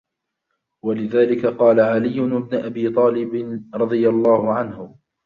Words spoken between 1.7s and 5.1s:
عَلِيُّ بْنُ أَبِي طَالِبٍ رَضِيَ اللَّهُ عَنْهُ